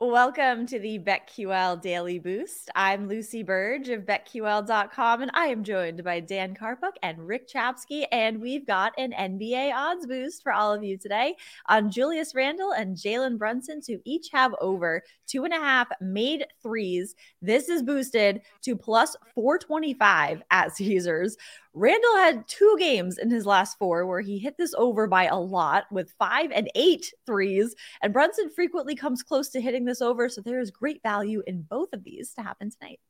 [0.00, 2.68] Welcome to the BetQL Daily Boost.
[2.74, 8.04] I'm Lucy Burge of BetQL.com, and I am joined by Dan Karpuk and Rick Chapsky.
[8.10, 11.36] And we've got an NBA odds boost for all of you today
[11.68, 16.44] on Julius Randle and Jalen Brunson to each have over two and a half made
[16.60, 17.14] threes.
[17.40, 21.36] This is boosted to plus 425 at Caesars.
[21.74, 25.36] Randle had two games in his last four where he hit this over by a
[25.36, 27.74] lot with five and eight threes.
[28.00, 30.28] And Brunson frequently comes close to hitting this over.
[30.28, 33.00] So there is great value in both of these to happen tonight.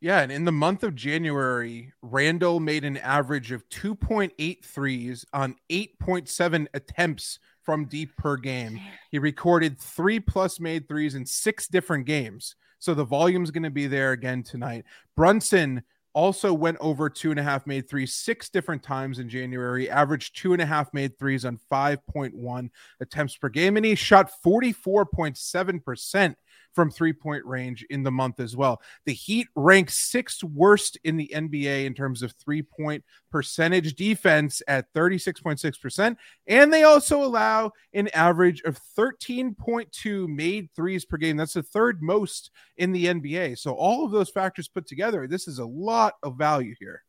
[0.00, 5.56] Yeah, and in the month of January, Randle made an average of 2.8 threes on
[5.70, 8.78] 8.7 attempts from deep per game.
[9.10, 12.56] He recorded three plus made threes in six different games.
[12.80, 14.84] So the volume's going to be there again tonight.
[15.16, 15.82] Brunson
[16.14, 20.36] also went over two and a half made threes six different times in January, averaged
[20.36, 22.70] two and a half made threes on 5.1
[23.00, 26.34] attempts per game, and he shot 44.7%
[26.74, 28.80] from three point range in the month as well.
[29.06, 34.62] The Heat rank sixth worst in the NBA in terms of three point percentage defense
[34.68, 36.16] at 36.6%.
[36.46, 41.36] And they also allow an average of 13.2 made threes per game.
[41.36, 43.58] That's the third most in the NBA.
[43.58, 47.02] So, all of those factors put together, this is a lot of value here.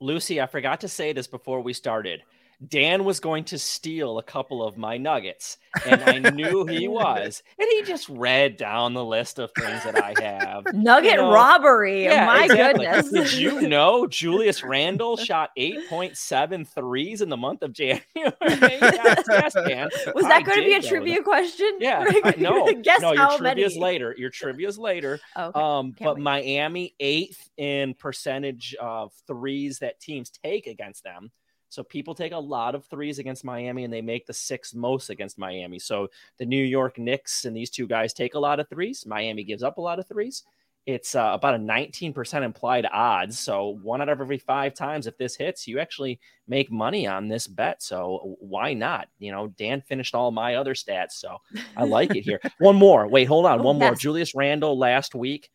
[0.00, 2.22] Lucy, I forgot to say this before we started.
[2.66, 7.42] Dan was going to steal a couple of my nuggets, and I knew he was.
[7.58, 10.64] And he just read down the list of things that I have.
[10.72, 12.04] Nugget you know, robbery.
[12.04, 12.86] Yeah, my exactly.
[12.86, 13.10] goodness.
[13.10, 18.02] Did you know Julius Randle shot 8.7 threes in the month of January?
[18.16, 19.90] yes, Dan.
[20.14, 21.76] Was that I going to be a trivia question?
[21.78, 22.04] Yeah.
[22.08, 23.82] I, no, Guess no, your trivia's many?
[23.82, 24.14] later.
[24.16, 25.20] Your trivia's later.
[25.36, 25.60] Okay.
[25.60, 26.22] Um, but wait.
[26.22, 31.30] Miami eighth in percentage of threes that teams take against them.
[31.68, 35.10] So people take a lot of threes against Miami and they make the sixth most
[35.10, 35.78] against Miami.
[35.78, 39.04] So the New York Knicks and these two guys take a lot of threes.
[39.06, 40.44] Miami gives up a lot of threes.
[40.86, 43.36] It's uh, about a 19% implied odds.
[43.40, 47.26] So one out of every five times, if this hits, you actually make money on
[47.26, 47.82] this bet.
[47.82, 49.08] So why not?
[49.18, 51.12] You know, Dan finished all my other stats.
[51.12, 51.38] So
[51.76, 52.40] I like it here.
[52.58, 53.08] One more.
[53.08, 53.60] Wait, hold on.
[53.60, 53.82] Oh, one yes.
[53.82, 53.94] more.
[53.96, 55.50] Julius Randle last week,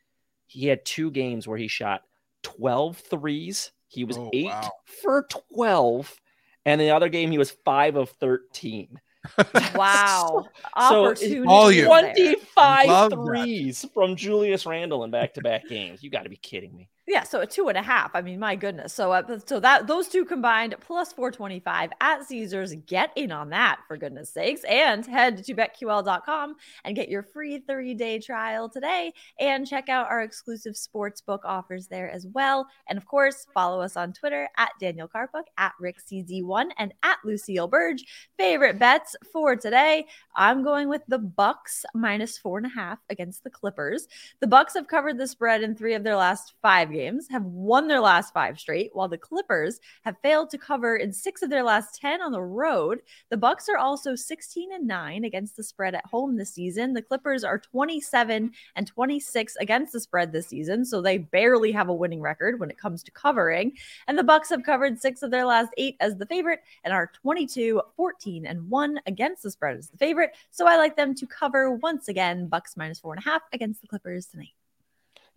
[0.47, 2.01] he had two games where he shot
[2.43, 4.71] 12 threes he was oh, eight wow.
[5.01, 6.19] for 12.
[6.65, 8.99] And in the other game, he was five of 13.
[9.75, 10.45] wow.
[10.89, 13.93] so, so all you 25 threes that.
[13.93, 16.01] from Julius Randle in back to back games.
[16.01, 16.87] You got to be kidding me.
[17.07, 18.11] Yeah, so a two and a half.
[18.13, 18.93] I mean, my goodness.
[18.93, 22.75] So, uh, so that those two combined plus 425 at Caesars.
[22.85, 27.57] Get in on that for goodness sakes, and head to betql.com and get your free
[27.57, 32.67] 30 day trial today, and check out our exclusive sports book offers there as well.
[32.87, 37.67] And of course, follow us on Twitter at Daniel Karpuk, at RickCZ1, and at Lucille
[37.67, 38.03] Burge.
[38.37, 40.05] Favorite bets for today?
[40.35, 44.07] I'm going with the Bucks minus four and a half against the Clippers.
[44.39, 47.87] The Bucks have covered the spread in three of their last five games, have won
[47.87, 51.63] their last five straight, while the Clippers have failed to cover in six of their
[51.63, 52.99] last 10 on the road.
[53.29, 56.93] The Bucks are also 16 and 9 against the spread at home this season.
[56.93, 61.89] The Clippers are 27 and 26 against the spread this season, so they barely have
[61.89, 63.73] a winning record when it comes to covering.
[64.07, 67.11] And the Bucks have covered six of their last eight as the favorite and are
[67.21, 70.35] 22, 14 and 1 against the spread as the favorite.
[70.51, 73.81] So I like them to cover once again, Bucks minus four and a half against
[73.81, 74.53] the Clippers tonight.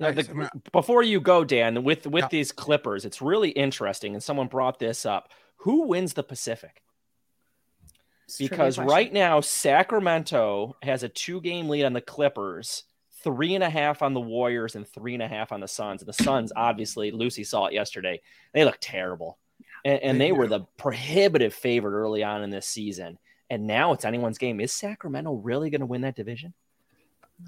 [0.00, 2.28] Now, the, before you go, Dan, with with yeah.
[2.30, 5.30] these Clippers, it's really interesting, and someone brought this up.
[5.58, 6.82] Who wins the Pacific?
[8.38, 12.84] Because right now Sacramento has a two game lead on the Clippers,
[13.22, 16.02] three and a half on the Warriors and three and a half on the Suns.
[16.02, 18.20] And the Suns, obviously, Lucy saw it yesterday.
[18.52, 19.38] They look terrible.
[19.84, 23.18] And, and they were the prohibitive favorite early on in this season.
[23.50, 24.60] And now it's anyone's game.
[24.60, 26.54] Is Sacramento really going to win that division?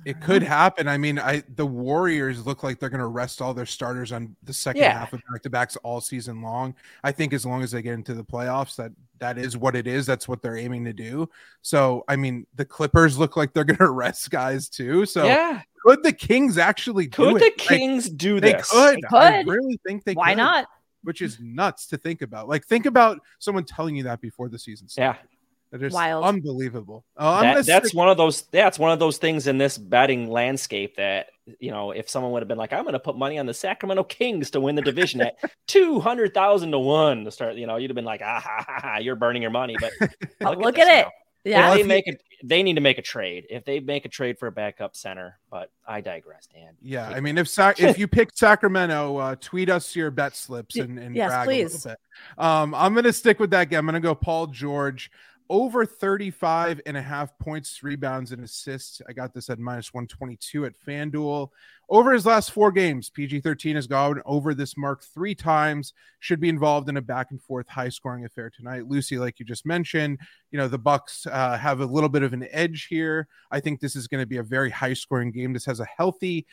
[0.05, 0.53] It could uh-huh.
[0.53, 0.89] happen.
[0.89, 4.37] I mean, I the Warriors look like they're going to rest all their starters on
[4.43, 4.99] the second yeah.
[4.99, 6.75] half of back to backs all season long.
[7.05, 9.87] I think as long as they get into the playoffs, that that is what it
[9.87, 10.05] is.
[10.07, 11.29] That's what they're aiming to do.
[11.63, 15.07] So, I mean, the Clippers look like they're going to rest guys too.
[15.07, 15.63] So, yeah.
[15.85, 17.57] could the Kings actually do could it?
[17.57, 18.71] the Kings like, do this?
[18.71, 18.97] They could.
[18.97, 19.19] They could.
[19.19, 20.13] I really think they.
[20.13, 20.67] Could why could, not?
[21.03, 22.49] Which is nuts to think about.
[22.49, 25.21] Like, think about someone telling you that before the season started.
[25.21, 25.36] Yeah.
[25.73, 26.25] That is Wild.
[26.25, 27.05] unbelievable.
[27.17, 28.43] Oh, that, that's stick- one of those.
[28.53, 31.27] That's one of those things in this betting landscape that
[31.61, 33.55] you know, if someone would have been like, "I'm going to put money on the
[33.55, 35.37] Sacramento Kings to win the division at
[35.67, 38.65] two hundred thousand to one to start," you know, you'd have been like, "Ah, ha,
[38.67, 39.93] ha, ha, you're burning your money." But
[40.41, 41.13] look, look at, at it.
[41.45, 42.23] Yeah, if they make it.
[42.45, 43.47] They need to make a trade.
[43.49, 46.75] If they make a trade for a backup center, but I digress, Dan.
[46.83, 50.77] Yeah, I mean, if Sac- if you pick Sacramento, uh, tweet us your bet slips
[50.77, 51.87] and, and yes, brag please.
[51.87, 51.91] a little
[52.37, 52.45] bit.
[52.45, 53.71] Um, I'm gonna stick with that.
[53.71, 53.79] Game.
[53.79, 55.11] I'm gonna go Paul George
[55.49, 59.01] over 35 and a half points, rebounds, and assists.
[59.09, 61.49] I got this at minus 122 at FanDuel.
[61.89, 65.93] Over his last four games, PG 13 has gone over this mark three times.
[66.19, 68.89] Should be involved in a back and forth high scoring affair tonight.
[68.89, 70.19] Lucy, like you just mentioned,
[70.51, 73.29] you know, the Bucks uh, have a little bit of an edge here.
[73.51, 75.53] I think this is going to be a very high scoring game.
[75.53, 76.47] This has a healthy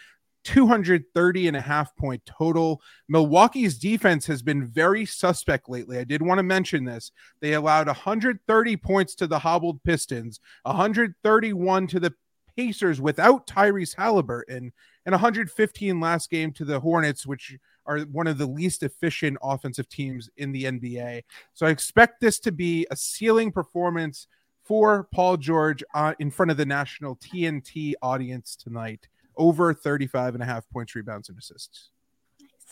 [0.44, 2.82] 230 and a half point total.
[3.08, 5.98] Milwaukee's defense has been very suspect lately.
[5.98, 7.12] I did want to mention this.
[7.40, 12.14] They allowed 130 points to the hobbled Pistons, 131 to the
[12.56, 14.72] Pacers without Tyrese Halliburton,
[15.06, 19.90] and 115 last game to the Hornets, which are one of the least efficient offensive
[19.90, 21.24] teams in the NBA.
[21.54, 24.28] So I expect this to be a ceiling performance
[24.64, 29.08] for Paul George uh, in front of the national TNT audience tonight
[29.38, 31.90] over 35 and a half points, rebounds, and assists.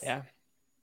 [0.04, 0.22] Yeah.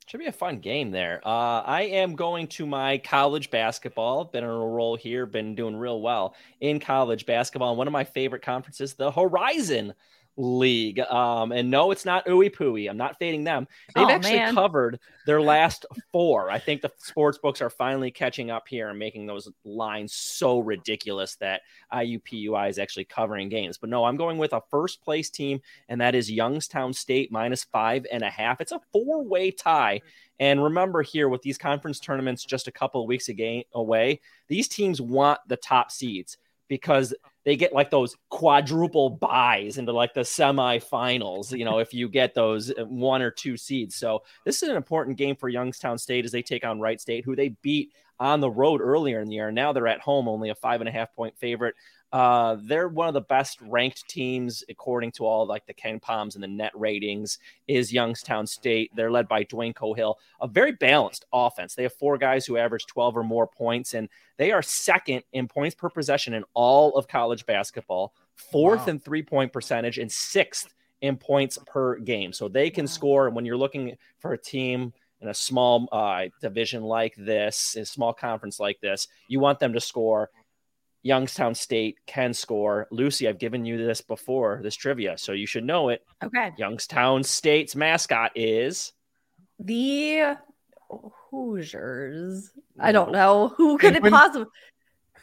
[0.07, 1.21] Should be a fun game there.
[1.23, 4.25] Uh, I am going to my college basketball.
[4.25, 7.77] Been on a roll here, been doing real well in college basketball.
[7.77, 9.93] One of my favorite conferences, the Horizon
[10.38, 11.00] league.
[11.00, 12.88] Um, and no, it's not ooey pooey.
[12.88, 13.67] I'm not fading them.
[13.94, 14.55] They've oh, actually man.
[14.55, 16.50] covered their last four.
[16.50, 20.61] I think the sports books are finally catching up here and making those lines so
[20.61, 21.62] ridiculous that
[21.93, 23.76] IUPUI is actually covering games.
[23.76, 27.64] But no, I'm going with a first place team, and that is Youngstown State minus
[27.64, 28.61] five and a half.
[28.61, 30.00] It's a four way tie.
[30.41, 33.29] And remember here with these conference tournaments just a couple of weeks
[33.75, 36.38] away, these teams want the top seeds
[36.69, 37.12] because
[37.49, 42.35] they get like those quadruple byes into like the semifinals, you know, if you get
[42.35, 43.95] those uh, one or two seeds.
[43.95, 47.25] So this is an important game for Youngstown State as they take on Wright State,
[47.25, 49.50] who they beat on the road earlier in the year.
[49.50, 51.75] Now they're at home, only a five and a half point favorite.
[52.10, 56.43] Uh, they're one of the best ranked teams according to all like the KenPoms and
[56.43, 57.38] the net ratings.
[57.66, 58.90] Is Youngstown State?
[58.94, 61.75] They're led by Dwayne Cohill, a very balanced offense.
[61.75, 64.08] They have four guys who average 12 or more points, and
[64.38, 68.93] they are second in points per possession in all of college basketball, fourth wow.
[68.93, 72.32] in three point percentage, and sixth in points per game.
[72.32, 72.90] So they can wow.
[72.90, 73.26] score.
[73.26, 77.84] And when you're looking for a team in a small uh, division like this, a
[77.84, 80.31] small conference like this, you want them to score.
[81.03, 82.87] Youngstown State can score.
[82.91, 86.05] Lucy, I've given you this before, this trivia, so you should know it.
[86.23, 86.53] Okay.
[86.59, 88.93] Youngstown State's mascot is
[89.58, 90.37] the
[91.31, 92.51] Hoosiers.
[92.77, 92.84] No.
[92.84, 93.55] I don't know.
[93.56, 94.13] Who could Penguin?
[94.13, 94.46] it possibly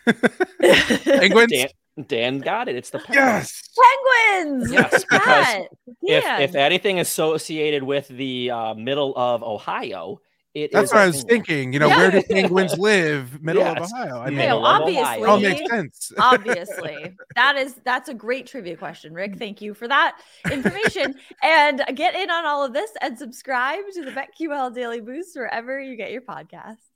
[1.20, 1.52] Penguins?
[1.52, 1.68] Dan,
[2.08, 2.76] Dan got it.
[2.76, 3.16] It's the Penguins.
[3.16, 3.70] Yes.
[3.76, 4.72] Penguins.
[4.72, 5.66] Yes, because
[6.04, 10.20] if, if anything associated with the uh, middle of Ohio,
[10.56, 11.74] it That's what I was thinking.
[11.74, 11.98] You know, yeah.
[11.98, 13.44] where do penguins live?
[13.44, 14.22] Middle of Ohio.
[14.22, 16.14] I mean, obviously, all makes sense.
[16.18, 19.38] obviously, that is that's a great trivia question, Rick.
[19.38, 20.18] Thank you for that
[20.50, 21.16] information.
[21.44, 25.80] and get in on all of this and subscribe to the BetQL Daily Boost wherever
[25.80, 26.95] you get your podcasts.